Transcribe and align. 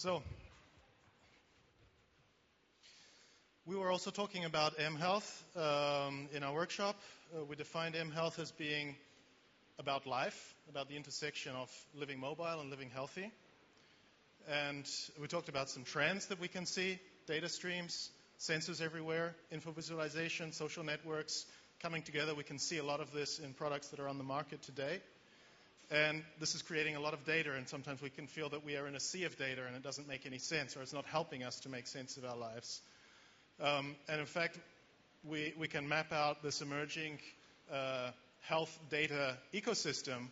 So, 0.00 0.22
we 3.66 3.74
were 3.74 3.90
also 3.90 4.12
talking 4.12 4.44
about 4.44 4.78
mHealth 4.78 5.26
um, 5.56 6.28
in 6.32 6.44
our 6.44 6.54
workshop. 6.54 6.94
Uh, 7.36 7.44
we 7.44 7.56
defined 7.56 7.96
mHealth 7.96 8.38
as 8.38 8.52
being 8.52 8.94
about 9.76 10.06
life, 10.06 10.54
about 10.70 10.88
the 10.88 10.94
intersection 10.94 11.56
of 11.56 11.68
living 11.96 12.20
mobile 12.20 12.60
and 12.60 12.70
living 12.70 12.90
healthy. 12.90 13.32
And 14.48 14.88
we 15.20 15.26
talked 15.26 15.48
about 15.48 15.68
some 15.68 15.82
trends 15.82 16.26
that 16.26 16.38
we 16.38 16.46
can 16.46 16.64
see 16.64 17.00
data 17.26 17.48
streams, 17.48 18.10
sensors 18.38 18.80
everywhere, 18.80 19.34
info 19.50 19.72
visualization, 19.72 20.52
social 20.52 20.84
networks 20.84 21.44
coming 21.82 22.02
together. 22.02 22.36
We 22.36 22.44
can 22.44 22.60
see 22.60 22.78
a 22.78 22.84
lot 22.84 23.00
of 23.00 23.10
this 23.10 23.40
in 23.40 23.52
products 23.52 23.88
that 23.88 23.98
are 23.98 24.06
on 24.06 24.18
the 24.18 24.22
market 24.22 24.62
today. 24.62 25.00
And 25.90 26.22
this 26.38 26.54
is 26.54 26.60
creating 26.60 26.96
a 26.96 27.00
lot 27.00 27.14
of 27.14 27.24
data, 27.24 27.54
and 27.54 27.66
sometimes 27.66 28.02
we 28.02 28.10
can 28.10 28.26
feel 28.26 28.50
that 28.50 28.62
we 28.62 28.76
are 28.76 28.86
in 28.86 28.94
a 28.94 29.00
sea 29.00 29.24
of 29.24 29.38
data 29.38 29.62
and 29.66 29.74
it 29.74 29.82
doesn't 29.82 30.06
make 30.06 30.26
any 30.26 30.38
sense 30.38 30.76
or 30.76 30.82
it's 30.82 30.92
not 30.92 31.06
helping 31.06 31.42
us 31.44 31.60
to 31.60 31.70
make 31.70 31.86
sense 31.86 32.18
of 32.18 32.26
our 32.26 32.36
lives. 32.36 32.82
Um, 33.60 33.96
and 34.06 34.20
in 34.20 34.26
fact, 34.26 34.58
we, 35.24 35.54
we 35.58 35.66
can 35.66 35.88
map 35.88 36.12
out 36.12 36.42
this 36.42 36.60
emerging 36.60 37.18
uh, 37.72 38.10
health 38.42 38.78
data 38.90 39.36
ecosystem 39.54 40.28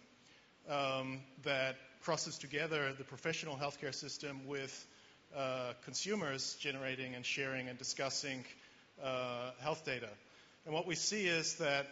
um, 0.69 1.21
that 1.45 1.77
crosses 2.03 2.37
together 2.37 2.93
the 2.97 3.05
professional 3.05 3.57
healthcare 3.57 3.95
system 3.95 4.41
with 4.47 4.87
uh, 5.35 5.73
consumers 5.85 6.57
generating 6.61 7.15
and 7.15 7.25
sharing 7.25 7.69
and 7.69 7.79
discussing 7.79 8.45
uh, 9.03 9.51
health 9.61 9.85
data. 9.87 10.09
And 10.67 10.75
what 10.75 10.87
we 10.87 10.95
see 10.95 11.27
is 11.27 11.55
that 11.55 11.87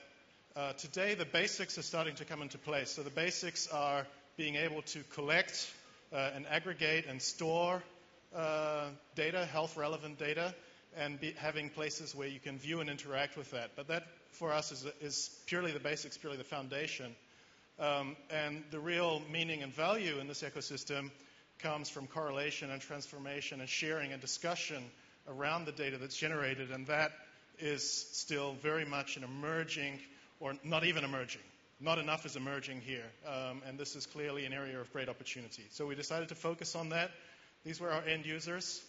uh, 0.56 0.72
today 0.74 1.14
the 1.14 1.24
basics 1.24 1.78
are 1.78 1.83
starting 1.83 2.14
to 2.16 2.24
come 2.24 2.42
into 2.42 2.58
place. 2.58 2.91
So 2.91 3.02
the 3.02 3.10
basics 3.10 3.66
are 3.69 4.06
being 4.36 4.56
able 4.56 4.83
to 4.83 5.02
collect 5.14 5.72
uh, 6.12 6.30
and 6.34 6.47
aggregate 6.47 7.06
and 7.08 7.20
store 7.20 7.83
uh, 8.34 8.86
data, 9.16 9.44
health 9.47 9.77
relevant 9.77 10.19
data, 10.19 10.55
and 10.97 11.20
be, 11.20 11.34
having 11.38 11.70
places 11.70 12.14
where 12.14 12.28
you 12.28 12.38
can 12.38 12.58
view 12.58 12.80
and 12.80 12.88
interact 12.88 13.36
with 13.36 13.50
that. 13.50 13.70
But 13.77 13.88
that 13.88 14.06
for 14.30 14.52
us 14.52 14.72
is, 14.72 14.86
is 15.00 15.30
purely 15.47 15.72
the 15.72 15.80
basics, 15.80 16.16
purely 16.16 16.38
the 16.38 16.44
foundation. 16.44 17.14
Um, 17.80 18.16
and 18.30 18.62
the 18.70 18.78
real 18.78 19.22
meaning 19.32 19.62
and 19.62 19.72
value 19.72 20.19
in 20.20 20.28
this 20.28 20.42
ecosystem 20.42 21.10
comes 21.58 21.88
from 21.88 22.06
correlation 22.06 22.70
and 22.70 22.80
transformation 22.80 23.60
and 23.60 23.69
sharing 23.69 24.12
and 24.12 24.20
discussion 24.20 24.84
around 25.28 25.64
the 25.64 25.72
data 25.72 25.98
that's 25.98 26.16
generated, 26.16 26.70
and 26.70 26.86
that 26.86 27.12
is 27.58 28.08
still 28.12 28.55
very 28.62 28.84
much 28.84 29.16
an 29.16 29.25
emerging, 29.25 29.98
or 30.45 30.53
not 30.62 30.84
even 30.84 31.05
emerging. 31.05 31.41
Not 31.81 31.98
enough 31.98 32.27
is 32.27 32.37
emerging 32.37 32.83
here, 32.83 33.06
um, 33.27 33.62
and 33.67 33.78
this 33.78 33.97
is 33.97 34.05
clearly 34.05 34.45
an 34.45 34.53
area 34.53 34.78
of 34.78 34.92
great 34.92 35.09
opportunity. 35.09 35.64
So 35.70 35.87
we 35.87 35.95
decided 35.95 36.28
to 36.28 36.34
focus 36.34 36.77
on 36.77 36.91
that. 36.91 37.11
These 37.64 37.81
were 37.81 37.91
our 37.91 38.03
end 38.03 38.27
users. 38.27 38.83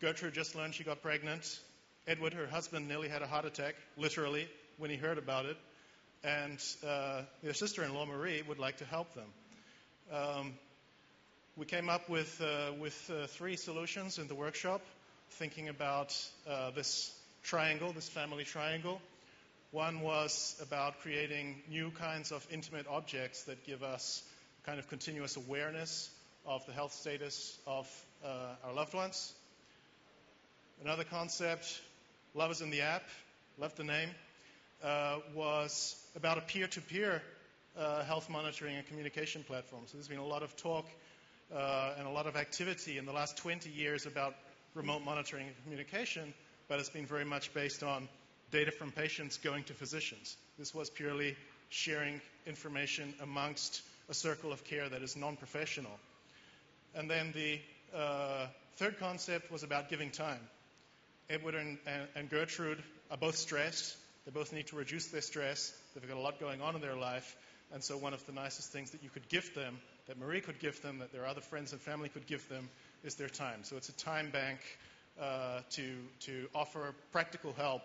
Gertrude 0.00 0.32
just 0.32 0.54
learned 0.54 0.74
she 0.74 0.84
got 0.84 1.02
pregnant. 1.02 1.58
Edward, 2.06 2.34
her 2.34 2.46
husband, 2.46 2.86
nearly 2.88 3.08
had 3.08 3.20
a 3.20 3.26
heart 3.26 3.44
attack, 3.44 3.74
literally, 3.96 4.48
when 4.78 4.90
he 4.90 4.96
heard 4.96 5.18
about 5.18 5.44
it. 5.44 5.56
And 6.22 6.58
uh, 6.86 7.22
their 7.42 7.52
sister 7.52 7.82
in 7.82 7.94
law, 7.94 8.06
Marie, 8.06 8.42
would 8.46 8.60
like 8.60 8.76
to 8.76 8.84
help 8.84 9.12
them. 9.14 9.28
Um, 10.12 10.54
we 11.56 11.66
came 11.66 11.88
up 11.88 12.08
with, 12.08 12.40
uh, 12.40 12.72
with 12.80 13.10
uh, 13.12 13.26
three 13.26 13.56
solutions 13.56 14.18
in 14.18 14.28
the 14.28 14.36
workshop, 14.36 14.82
thinking 15.30 15.68
about 15.68 16.16
uh, 16.48 16.70
this 16.70 17.12
triangle, 17.42 17.92
this 17.92 18.08
family 18.08 18.44
triangle. 18.44 19.00
One 19.72 20.02
was 20.02 20.54
about 20.60 21.00
creating 21.00 21.62
new 21.66 21.90
kinds 21.92 22.30
of 22.30 22.46
intimate 22.50 22.86
objects 22.86 23.44
that 23.44 23.64
give 23.64 23.82
us 23.82 24.22
kind 24.66 24.78
of 24.78 24.86
continuous 24.88 25.36
awareness 25.36 26.10
of 26.44 26.64
the 26.66 26.72
health 26.74 26.92
status 26.92 27.58
of 27.66 27.88
uh, 28.22 28.28
our 28.66 28.74
loved 28.74 28.92
ones. 28.92 29.32
Another 30.84 31.04
concept, 31.04 31.80
Love 32.34 32.50
is 32.50 32.60
in 32.60 32.68
the 32.70 32.82
app, 32.82 33.04
love 33.58 33.74
the 33.76 33.84
name, 33.84 34.10
uh, 34.84 35.16
was 35.34 35.96
about 36.16 36.36
a 36.36 36.42
peer 36.42 36.66
to 36.66 36.80
peer 36.82 37.22
health 38.06 38.28
monitoring 38.28 38.76
and 38.76 38.86
communication 38.86 39.42
platform. 39.42 39.84
So 39.86 39.96
there's 39.96 40.08
been 40.08 40.18
a 40.18 40.26
lot 40.26 40.42
of 40.42 40.54
talk 40.56 40.84
uh, 41.54 41.94
and 41.96 42.06
a 42.06 42.10
lot 42.10 42.26
of 42.26 42.36
activity 42.36 42.98
in 42.98 43.06
the 43.06 43.12
last 43.12 43.38
20 43.38 43.70
years 43.70 44.04
about 44.04 44.34
remote 44.74 45.02
monitoring 45.02 45.46
and 45.46 45.56
communication, 45.64 46.34
but 46.68 46.78
it's 46.78 46.90
been 46.90 47.06
very 47.06 47.24
much 47.24 47.54
based 47.54 47.82
on 47.82 48.06
data 48.52 48.70
from 48.70 48.92
patients 48.92 49.38
going 49.38 49.64
to 49.64 49.74
physicians. 49.74 50.36
This 50.58 50.74
was 50.74 50.90
purely 50.90 51.34
sharing 51.70 52.20
information 52.46 53.14
amongst 53.22 53.82
a 54.08 54.14
circle 54.14 54.52
of 54.52 54.62
care 54.64 54.88
that 54.88 55.02
is 55.02 55.16
non 55.16 55.36
professional. 55.36 55.98
And 56.94 57.10
then 57.10 57.32
the 57.34 57.58
uh, 57.96 58.46
third 58.76 58.98
concept 58.98 59.50
was 59.50 59.62
about 59.62 59.88
giving 59.88 60.10
time. 60.10 60.40
Edward 61.30 61.54
and, 61.54 61.78
and, 62.14 62.28
Gertrude 62.28 62.82
are 63.10 63.16
both 63.16 63.36
stressed. 63.36 63.96
They 64.26 64.32
both 64.32 64.52
need 64.52 64.66
to 64.66 64.76
reduce 64.76 65.06
their 65.06 65.22
stress. 65.22 65.72
They've 65.94 66.06
got 66.06 66.18
a 66.18 66.20
lot 66.20 66.38
going 66.38 66.60
on 66.60 66.74
in 66.74 66.82
their 66.82 66.96
life. 66.96 67.36
And 67.72 67.82
so, 67.82 67.96
one 67.96 68.12
of 68.12 68.24
the 68.26 68.32
nicest 68.32 68.70
things 68.70 68.90
that 68.90 69.02
you 69.02 69.08
could 69.08 69.28
gift 69.30 69.54
them, 69.54 69.78
that 70.08 70.18
Marie 70.18 70.42
could 70.42 70.58
give 70.58 70.82
them, 70.82 70.98
that 70.98 71.10
their 71.10 71.24
other 71.24 71.40
friends 71.40 71.72
and 71.72 71.80
family 71.80 72.10
could 72.10 72.26
give 72.26 72.46
them, 72.50 72.68
is 73.02 73.14
their 73.14 73.30
time. 73.30 73.60
So, 73.62 73.76
it's 73.78 73.88
a 73.88 73.96
time 73.96 74.30
bank 74.30 74.58
uh, 75.18 75.60
to, 75.70 75.94
to 76.20 76.48
offer 76.54 76.94
practical 77.12 77.54
help 77.54 77.82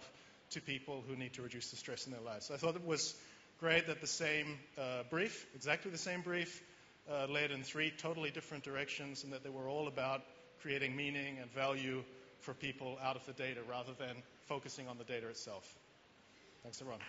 to 0.51 0.61
people 0.61 1.03
who 1.07 1.15
need 1.15 1.33
to 1.33 1.41
reduce 1.41 1.69
the 1.71 1.75
stress 1.75 2.05
in 2.05 2.11
their 2.11 2.21
lives. 2.21 2.45
So 2.45 2.53
I 2.53 2.57
thought 2.57 2.75
it 2.75 2.85
was 2.85 3.15
great 3.59 3.87
that 3.87 4.01
the 4.01 4.07
same 4.07 4.57
uh, 4.77 5.03
brief, 5.09 5.45
exactly 5.55 5.91
the 5.91 5.97
same 5.97 6.21
brief, 6.21 6.61
uh, 7.09 7.27
led 7.27 7.51
in 7.51 7.63
three 7.63 7.91
totally 7.97 8.31
different 8.31 8.63
directions, 8.63 9.23
and 9.23 9.33
that 9.33 9.43
they 9.43 9.49
were 9.49 9.67
all 9.67 9.87
about 9.87 10.21
creating 10.61 10.95
meaning 10.95 11.37
and 11.41 11.51
value 11.53 12.03
for 12.41 12.53
people 12.53 12.97
out 13.03 13.15
of 13.15 13.25
the 13.25 13.33
data 13.33 13.61
rather 13.69 13.93
than 13.97 14.15
focusing 14.47 14.87
on 14.87 14.97
the 14.97 15.03
data 15.03 15.27
itself. 15.27 15.75
Thanks, 16.63 16.81
everyone. 16.81 17.01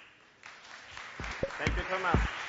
Thank 1.58 1.76
you, 1.76 1.82
Thomas. 1.90 2.47